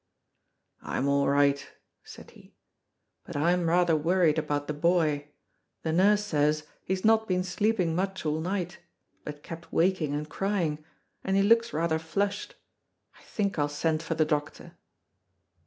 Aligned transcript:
"I'm 0.81 1.07
all 1.07 1.29
right," 1.29 1.63
said 2.03 2.31
he, 2.31 2.55
"but 3.23 3.35
I'm 3.37 3.69
rather 3.69 3.95
worried 3.95 4.39
about 4.39 4.65
the 4.65 4.73
boy. 4.73 5.27
The 5.83 5.93
nurse 5.93 6.23
says 6.25 6.65
he's 6.83 7.05
not 7.05 7.27
been 7.27 7.43
sleeping 7.43 7.95
much 7.95 8.25
all 8.25 8.39
night, 8.41 8.79
but 9.23 9.43
kept 9.43 9.71
waking 9.71 10.15
and 10.15 10.27
crying, 10.27 10.83
and 11.23 11.37
he 11.37 11.43
looks 11.43 11.71
rather 11.71 11.99
flushed. 11.99 12.55
I 13.19 13.21
think 13.21 13.59
I'll 13.59 13.69
send 13.69 14.01
for 14.01 14.15
the 14.15 14.25
doctor." 14.25 14.75